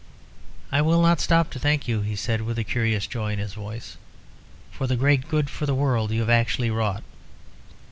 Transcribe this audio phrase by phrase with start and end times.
[0.71, 3.53] "I will not stop to thank you," he said, with a curious joy in his
[3.53, 3.97] voice,
[4.71, 7.03] "for the great good for the world you have actually wrought.